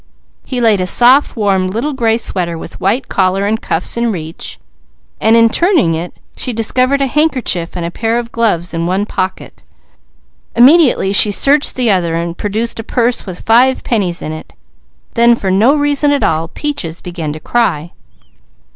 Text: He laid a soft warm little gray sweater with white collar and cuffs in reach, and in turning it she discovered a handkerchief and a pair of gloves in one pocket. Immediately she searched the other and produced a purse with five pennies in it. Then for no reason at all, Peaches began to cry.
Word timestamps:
He 0.43 0.59
laid 0.59 0.81
a 0.81 0.87
soft 0.87 1.35
warm 1.35 1.67
little 1.67 1.93
gray 1.93 2.17
sweater 2.17 2.57
with 2.57 2.81
white 2.81 3.07
collar 3.07 3.45
and 3.45 3.61
cuffs 3.61 3.95
in 3.95 4.11
reach, 4.11 4.59
and 5.19 5.37
in 5.37 5.47
turning 5.47 5.93
it 5.93 6.13
she 6.35 6.53
discovered 6.53 7.01
a 7.01 7.05
handkerchief 7.05 7.75
and 7.77 7.85
a 7.85 7.91
pair 7.91 8.17
of 8.17 8.31
gloves 8.31 8.73
in 8.73 8.87
one 8.87 9.05
pocket. 9.05 9.63
Immediately 10.55 11.13
she 11.13 11.29
searched 11.29 11.75
the 11.75 11.91
other 11.91 12.15
and 12.15 12.35
produced 12.35 12.79
a 12.79 12.83
purse 12.83 13.27
with 13.27 13.41
five 13.41 13.83
pennies 13.83 14.23
in 14.23 14.31
it. 14.31 14.55
Then 15.13 15.35
for 15.35 15.51
no 15.51 15.75
reason 15.75 16.11
at 16.11 16.25
all, 16.25 16.47
Peaches 16.47 16.99
began 16.99 17.31
to 17.33 17.39
cry. 17.39 17.91